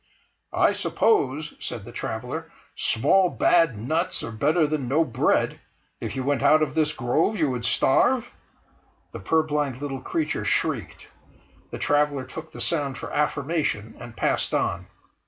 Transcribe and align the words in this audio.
"I 0.51 0.73
suppose," 0.73 1.53
said 1.59 1.85
the 1.85 1.91
traveller, 1.91 2.51
"small 2.75 3.29
bad 3.29 3.77
nuts 3.77 4.23
are 4.23 4.31
better 4.31 4.65
than 4.65 4.87
no 4.87 5.05
bread; 5.05 5.59
if 5.99 6.15
you 6.15 6.23
went 6.23 6.41
out 6.41 6.63
of 6.63 6.73
this 6.73 6.91
grove 6.91 7.35
you 7.35 7.51
would 7.51 7.65
starve?" 7.65 8.31
The 9.11 9.19
purblind 9.19 9.79
little 9.79 10.01
creature 10.01 10.43
shrieked. 10.43 11.07
The 11.69 11.77
traveller 11.77 12.25
took 12.25 12.51
the 12.51 12.61
sound 12.61 12.97
for 12.97 13.13
affirmation, 13.13 13.93
and 13.99 14.17
passed 14.17 14.55
on. 14.55 14.87